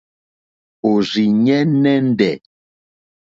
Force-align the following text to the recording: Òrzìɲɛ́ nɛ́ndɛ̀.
Òrzìɲɛ́ 0.89 1.59
nɛ́ndɛ̀. 1.81 2.33